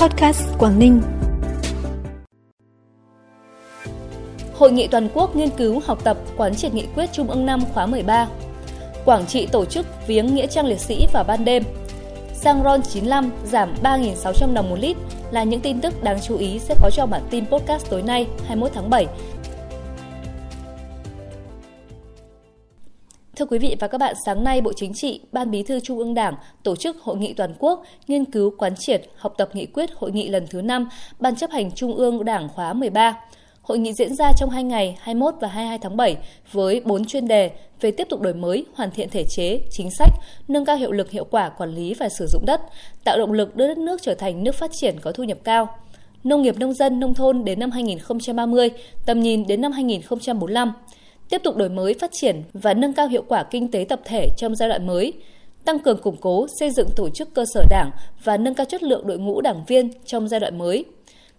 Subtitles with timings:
[0.00, 1.02] Podcast Quảng Ninh.
[4.54, 7.60] Hội nghị toàn quốc nghiên cứu, học tập, quán triệt nghị quyết Trung ương 5
[7.74, 8.28] khóa 13.
[9.04, 11.62] Quảng Trị tổ chức viếng nghĩa trang liệt sĩ vào ban đêm.
[12.34, 14.96] Xăng RON 95 giảm 3.600 đồng một lít
[15.30, 18.26] là những tin tức đáng chú ý sẽ có trong bản tin podcast tối nay
[18.46, 19.06] 21 tháng 7
[23.38, 25.98] Thưa quý vị và các bạn, sáng nay Bộ Chính trị, Ban Bí thư Trung
[25.98, 29.66] ương Đảng tổ chức hội nghị toàn quốc nghiên cứu quán triệt học tập nghị
[29.66, 30.88] quyết hội nghị lần thứ 5
[31.20, 33.16] Ban chấp hành Trung ương Đảng khóa 13.
[33.62, 36.16] Hội nghị diễn ra trong 2 ngày 21 và 22 tháng 7
[36.52, 40.12] với 4 chuyên đề về tiếp tục đổi mới, hoàn thiện thể chế, chính sách,
[40.48, 42.60] nâng cao hiệu lực hiệu quả quản lý và sử dụng đất,
[43.04, 45.68] tạo động lực đưa đất nước trở thành nước phát triển có thu nhập cao.
[46.24, 48.70] Nông nghiệp nông dân nông thôn đến năm 2030,
[49.06, 50.72] tầm nhìn đến năm 2045
[51.28, 54.28] tiếp tục đổi mới phát triển và nâng cao hiệu quả kinh tế tập thể
[54.36, 55.12] trong giai đoạn mới,
[55.64, 57.90] tăng cường củng cố xây dựng tổ chức cơ sở đảng
[58.24, 60.84] và nâng cao chất lượng đội ngũ đảng viên trong giai đoạn mới.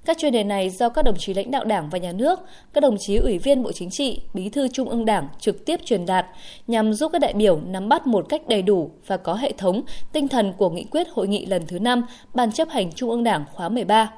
[0.06, 2.40] Các chuyên đề này do các đồng chí lãnh đạo Đảng và Nhà nước,
[2.74, 5.80] các đồng chí ủy viên Bộ Chính trị, Bí thư Trung ương Đảng trực tiếp
[5.86, 6.26] truyền đạt
[6.68, 9.82] nhằm giúp các đại biểu nắm bắt một cách đầy đủ và có hệ thống
[10.14, 13.24] tinh thần của nghị quyết hội nghị lần thứ 5 Ban chấp hành Trung ương
[13.24, 14.12] Đảng khóa 13.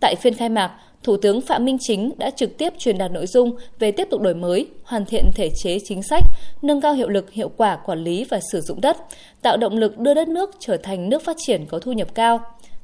[0.00, 3.26] Tại phiên khai mạc, Thủ tướng Phạm Minh Chính đã trực tiếp truyền đạt nội
[3.26, 6.24] dung về tiếp tục đổi mới, hoàn thiện thể chế chính sách,
[6.62, 8.96] nâng cao hiệu lực hiệu quả quản lý và sử dụng đất,
[9.42, 12.40] tạo động lực đưa đất nước trở thành nước phát triển có thu nhập cao.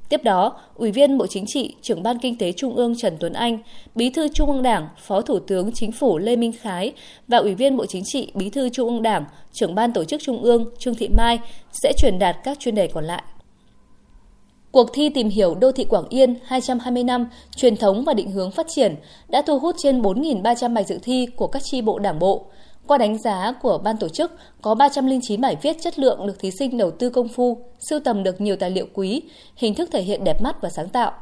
[0.08, 3.32] Tiếp đó, Ủy viên Bộ Chính trị, trưởng Ban Kinh tế Trung ương Trần Tuấn
[3.32, 3.58] Anh,
[3.94, 6.92] Bí thư Trung ương Đảng, Phó Thủ tướng Chính phủ Lê Minh Khái
[7.28, 10.22] và Ủy viên Bộ Chính trị, Bí thư Trung ương Đảng, trưởng Ban Tổ chức
[10.22, 11.38] Trung ương Trương Thị Mai
[11.72, 13.22] sẽ truyền đạt các chuyên đề còn lại.
[14.74, 18.50] Cuộc thi tìm hiểu đô thị Quảng Yên 220 năm, truyền thống và định hướng
[18.50, 18.94] phát triển
[19.28, 22.44] đã thu hút trên 4.300 bài dự thi của các tri bộ đảng bộ.
[22.86, 24.32] Qua đánh giá của ban tổ chức,
[24.62, 27.58] có 309 bài viết chất lượng được thí sinh đầu tư công phu,
[27.90, 29.22] sưu tầm được nhiều tài liệu quý,
[29.56, 31.12] hình thức thể hiện đẹp mắt và sáng tạo.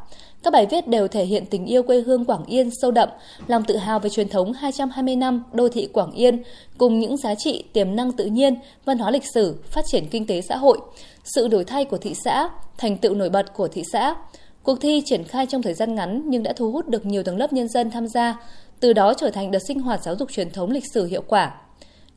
[0.43, 3.09] Các bài viết đều thể hiện tình yêu quê hương Quảng Yên sâu đậm,
[3.47, 6.43] lòng tự hào về truyền thống 220 năm đô thị Quảng Yên,
[6.79, 10.27] cùng những giá trị tiềm năng tự nhiên, văn hóa lịch sử, phát triển kinh
[10.27, 10.79] tế xã hội,
[11.25, 12.49] sự đổi thay của thị xã,
[12.79, 14.15] thành tựu nổi bật của thị xã.
[14.63, 17.37] Cuộc thi triển khai trong thời gian ngắn nhưng đã thu hút được nhiều tầng
[17.37, 18.37] lớp nhân dân tham gia,
[18.83, 21.55] từ đó trở thành đợt sinh hoạt giáo dục truyền thống lịch sử hiệu quả.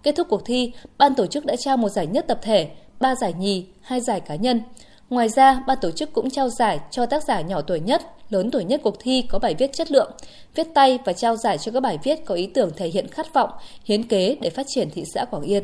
[0.03, 2.67] Kết thúc cuộc thi, ban tổ chức đã trao một giải nhất tập thể,
[2.99, 4.61] ba giải nhì, hai giải cá nhân.
[5.09, 8.51] Ngoài ra, ban tổ chức cũng trao giải cho tác giả nhỏ tuổi nhất, lớn
[8.51, 10.11] tuổi nhất cuộc thi có bài viết chất lượng,
[10.55, 13.33] viết tay và trao giải cho các bài viết có ý tưởng thể hiện khát
[13.33, 13.49] vọng,
[13.83, 15.63] hiến kế để phát triển thị xã Quảng Yên.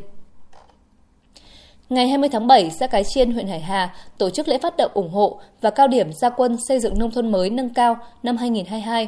[1.90, 4.92] Ngày 20 tháng 7, xã Cái Chiên, huyện Hải Hà tổ chức lễ phát động
[4.94, 8.38] ủng hộ và cao điểm gia quân xây dựng nông thôn mới nâng cao năm
[8.38, 9.08] 2022.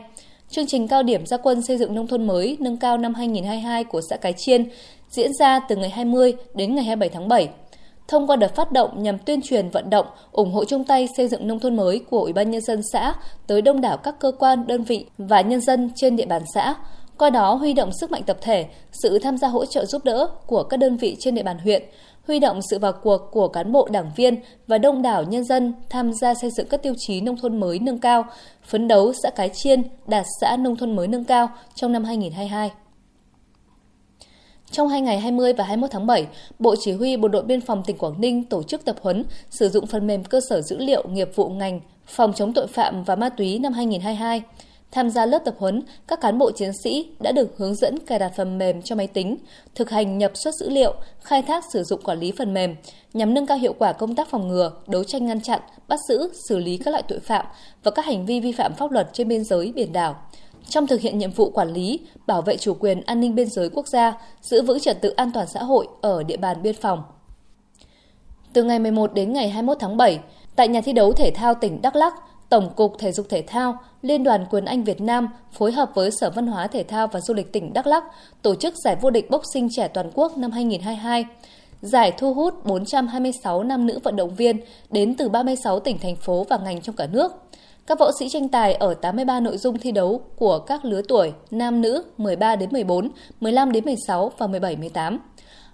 [0.53, 3.84] Chương trình cao điểm gia quân xây dựng nông thôn mới nâng cao năm 2022
[3.84, 4.69] của xã Cái Chiên
[5.09, 7.50] diễn ra từ ngày 20 đến ngày 27 tháng 7
[8.08, 11.28] thông qua đợt phát động nhằm tuyên truyền vận động, ủng hộ chung tay xây
[11.28, 13.14] dựng nông thôn mới của Ủy ban Nhân dân xã
[13.47, 16.75] tới đông đảo các cơ quan, đơn vị và nhân dân trên địa bàn xã,
[17.23, 20.28] qua đó huy động sức mạnh tập thể, sự tham gia hỗ trợ giúp đỡ
[20.47, 21.84] của các đơn vị trên địa bàn huyện,
[22.28, 24.35] huy động sự vào cuộc của cán bộ đảng viên
[24.67, 27.79] và đông đảo nhân dân tham gia xây dựng các tiêu chí nông thôn mới
[27.79, 28.25] nâng cao,
[28.63, 32.72] phấn đấu xã Cái Chiên đạt xã nông thôn mới nâng cao trong năm 2022.
[34.72, 36.28] Trong hai ngày 20 và 21 tháng 7,
[36.59, 39.69] Bộ Chỉ huy Bộ đội Biên phòng tỉnh Quảng Ninh tổ chức tập huấn sử
[39.69, 43.16] dụng phần mềm cơ sở dữ liệu nghiệp vụ ngành phòng chống tội phạm và
[43.16, 44.44] ma túy năm 2022.
[44.93, 48.19] Tham gia lớp tập huấn, các cán bộ chiến sĩ đã được hướng dẫn cài
[48.19, 49.37] đặt phần mềm cho máy tính,
[49.75, 52.75] thực hành nhập xuất dữ liệu, khai thác sử dụng quản lý phần mềm
[53.13, 56.29] nhằm nâng cao hiệu quả công tác phòng ngừa, đấu tranh ngăn chặn, bắt giữ,
[56.49, 57.45] xử lý các loại tội phạm
[57.83, 60.15] và các hành vi vi phạm pháp luật trên biên giới biển đảo
[60.69, 63.69] trong thực hiện nhiệm vụ quản lý, bảo vệ chủ quyền an ninh biên giới
[63.69, 67.03] quốc gia, giữ vững trật tự an toàn xã hội ở địa bàn biên phòng.
[68.53, 70.19] Từ ngày 11 đến ngày 21 tháng 7,
[70.55, 72.13] tại nhà thi đấu thể thao tỉnh Đắk Lắk,
[72.49, 76.11] Tổng cục Thể dục Thể thao, Liên đoàn Quyền Anh Việt Nam phối hợp với
[76.11, 78.03] Sở Văn hóa Thể thao và Du lịch tỉnh Đắk Lắk
[78.41, 81.25] tổ chức giải vô địch boxing trẻ toàn quốc năm 2022.
[81.81, 84.59] Giải thu hút 426 nam nữ vận động viên
[84.91, 87.31] đến từ 36 tỉnh thành phố và ngành trong cả nước.
[87.87, 91.34] Các võ sĩ tranh tài ở 83 nội dung thi đấu của các lứa tuổi
[91.51, 95.19] nam nữ 13 đến 14, 15 đến 16 và 17 18.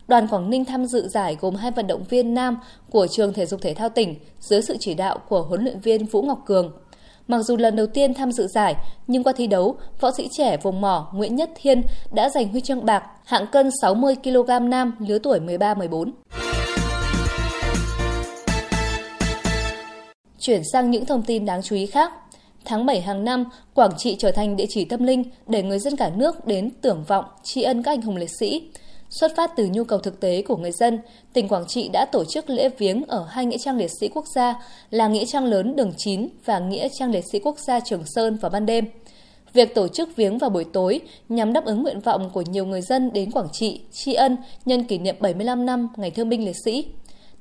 [0.10, 2.60] Đoàn Quảng Ninh tham dự giải gồm hai vận động viên nam
[2.90, 6.06] của trường thể dục thể thao tỉnh dưới sự chỉ đạo của huấn luyện viên
[6.06, 6.72] Vũ Ngọc Cường.
[7.28, 8.76] Mặc dù lần đầu tiên tham dự giải,
[9.08, 12.62] nhưng qua thi đấu, võ sĩ trẻ vùng mỏ Nguyễn Nhất Thiên đã giành huy
[12.62, 16.12] chương bạc hạng cân 60 kg nam lứa tuổi 13-14.
[20.40, 22.12] Chuyển sang những thông tin đáng chú ý khác.
[22.66, 25.96] Tháng 7 hàng năm, Quảng Trị trở thành địa chỉ tâm linh để người dân
[25.96, 28.62] cả nước đến tưởng vọng, tri ân các anh hùng liệt sĩ.
[29.10, 31.00] Xuất phát từ nhu cầu thực tế của người dân,
[31.34, 34.26] tỉnh Quảng Trị đã tổ chức lễ viếng ở hai nghĩa trang liệt sĩ quốc
[34.36, 34.56] gia
[34.90, 38.38] là nghĩa trang lớn Đường 9 và nghĩa trang liệt sĩ quốc gia Trường Sơn
[38.42, 38.86] vào ban đêm.
[39.54, 42.82] Việc tổ chức viếng vào buổi tối nhằm đáp ứng nguyện vọng của nhiều người
[42.82, 46.56] dân đến Quảng Trị tri ân nhân kỷ niệm 75 năm Ngày Thương binh Liệt
[46.66, 46.86] sĩ.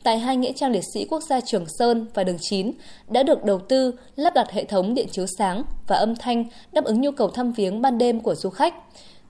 [0.03, 2.73] Tại hai nghĩa trang liệt sĩ quốc gia Trường Sơn và Đường 9
[3.09, 6.85] đã được đầu tư lắp đặt hệ thống điện chiếu sáng và âm thanh đáp
[6.85, 8.75] ứng nhu cầu thăm viếng ban đêm của du khách.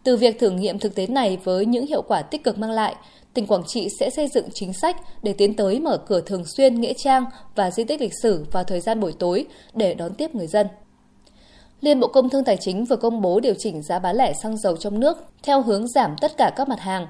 [0.05, 2.95] Từ việc thử nghiệm thực tế này với những hiệu quả tích cực mang lại,
[3.35, 6.81] tỉnh Quảng Trị sẽ xây dựng chính sách để tiến tới mở cửa thường xuyên
[6.81, 7.25] nghĩa trang
[7.55, 10.67] và di tích lịch sử vào thời gian buổi tối để đón tiếp người dân.
[11.81, 14.57] Liên Bộ Công Thương Tài chính vừa công bố điều chỉnh giá bán lẻ xăng
[14.57, 17.07] dầu trong nước theo hướng giảm tất cả các mặt hàng.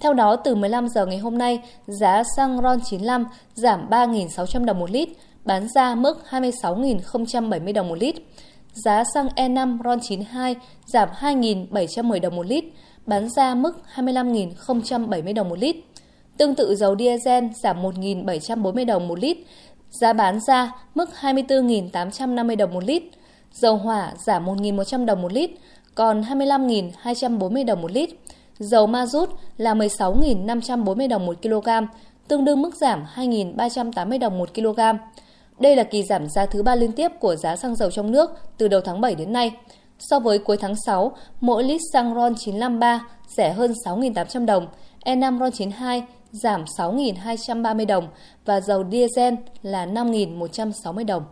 [0.00, 4.78] Theo đó, từ 15 giờ ngày hôm nay, giá xăng RON 95 giảm 3.600 đồng
[4.78, 5.08] một lít,
[5.44, 8.14] bán ra mức 26.070 đồng một lít.
[8.84, 12.64] Giá xăng E5 RON 92 giảm 2.710 đồng một lít,
[13.06, 15.76] bán ra mức 25.070 đồng một lít.
[16.38, 19.38] Tương tự dầu diesel giảm 1.740 đồng một lít,
[19.90, 23.02] giá bán ra mức 24.850 đồng một lít.
[23.52, 25.50] Dầu hỏa giảm 1.100 đồng một lít,
[25.94, 28.10] còn 25.240 đồng một lít.
[28.58, 31.68] Dầu ma rút là 16.540 đồng một kg,
[32.28, 34.80] tương đương mức giảm 2.380 đồng một kg.
[35.58, 38.30] Đây là kỳ giảm giá thứ ba liên tiếp của giá xăng dầu trong nước
[38.58, 39.52] từ đầu tháng 7 đến nay.
[39.98, 43.06] So với cuối tháng 6, mỗi lít xăng RON 953
[43.36, 44.66] rẻ hơn 6.800 đồng,
[45.04, 48.08] E5 RON 92 giảm 6.230 đồng
[48.44, 51.24] và dầu diesel là 5.160 đồng.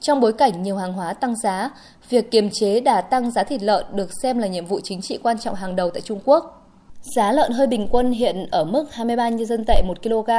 [0.00, 1.70] Trong bối cảnh nhiều hàng hóa tăng giá,
[2.08, 5.18] việc kiềm chế đà tăng giá thịt lợn được xem là nhiệm vụ chính trị
[5.22, 6.65] quan trọng hàng đầu tại Trung Quốc.
[7.02, 10.30] Giá lợn hơi bình quân hiện ở mức 23 nhân dân tệ 1 kg,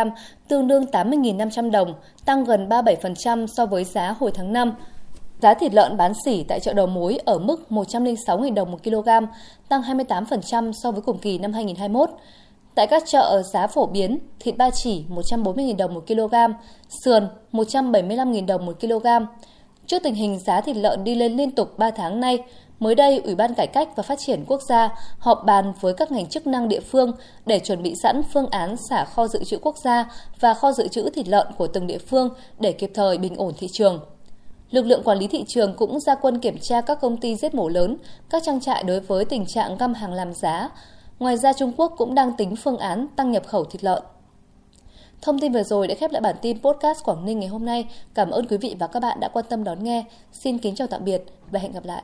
[0.48, 1.94] tương đương 80.500 đồng,
[2.26, 4.74] tăng gần 37% so với giá hồi tháng 5.
[5.42, 9.10] Giá thịt lợn bán sỉ tại chợ đầu mối ở mức 106.000 đồng 1 kg,
[9.70, 12.10] tăng 28% so với cùng kỳ năm 2021.
[12.76, 16.36] Tại các chợ giá phổ biến, thịt ba chỉ 140.000 đồng 1 kg,
[17.04, 19.08] sườn 175.000 đồng 1 kg.
[19.86, 22.44] Trước tình hình giá thịt lợn đi lên liên tục 3 tháng nay,
[22.80, 24.90] mới đây Ủy ban Cải cách và Phát triển Quốc gia
[25.20, 27.12] họp bàn với các ngành chức năng địa phương
[27.46, 30.88] để chuẩn bị sẵn phương án xả kho dự trữ quốc gia và kho dự
[30.88, 32.30] trữ thịt lợn của từng địa phương
[32.60, 34.00] để kịp thời bình ổn thị trường.
[34.72, 37.56] Lực lượng quản lý thị trường cũng ra quân kiểm tra các công ty giết
[37.56, 37.98] mổ lớn,
[38.30, 40.70] các trang trại đối với tình trạng găm hàng làm giá.
[41.20, 44.04] Ngoài ra Trung Quốc cũng đang tính phương án tăng nhập khẩu thịt lợn.
[45.22, 47.88] Thông tin vừa rồi đã khép lại bản tin podcast Quảng Ninh ngày hôm nay.
[48.14, 50.04] Cảm ơn quý vị và các bạn đã quan tâm đón nghe.
[50.32, 52.04] Xin kính chào tạm biệt và hẹn gặp lại.